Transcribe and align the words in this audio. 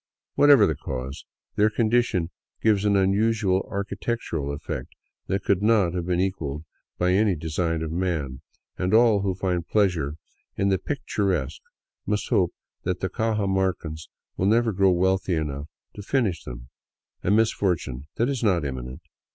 Whatever 0.33 0.65
the 0.65 0.73
cause, 0.73 1.25
their 1.57 1.69
condition 1.69 2.31
gives 2.59 2.85
an 2.85 2.95
unusual 2.95 3.67
architectural 3.69 4.51
effect 4.51 4.95
that 5.27 5.43
could 5.43 5.61
not 5.61 5.93
have 5.93 6.07
been 6.07 6.19
equalled 6.19 6.65
by 6.97 7.11
any 7.11 7.35
design 7.35 7.83
of 7.83 7.91
man, 7.91 8.41
and 8.79 8.95
all 8.95 9.21
who 9.21 9.35
find 9.35 9.67
pleasure 9.67 10.15
in 10.55 10.69
the" 10.69 10.79
picturesque'' 10.89 11.61
must 12.07 12.29
hope 12.29 12.51
that 12.81 12.99
Cajamarca 12.99 13.95
will 14.37 14.47
never 14.47 14.71
grow 14.73 14.89
wealthy 14.89 15.35
enough 15.35 15.67
to 15.93 16.01
finish 16.01 16.43
them— 16.45 16.69
a 17.23 17.29
misfortune 17.29 18.07
that 18.15 18.27
is 18.27 18.41
not 18.43 18.65
imminent. 18.65 19.01